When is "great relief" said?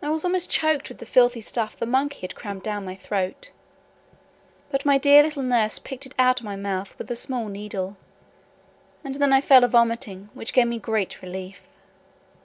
10.78-11.62